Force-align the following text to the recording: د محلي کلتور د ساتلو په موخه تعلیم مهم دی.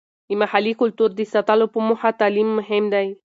د 0.29 0.31
محلي 0.41 0.73
کلتور 0.81 1.09
د 1.15 1.21
ساتلو 1.33 1.65
په 1.73 1.79
موخه 1.87 2.09
تعلیم 2.21 2.49
مهم 2.57 2.83
دی. 2.93 3.07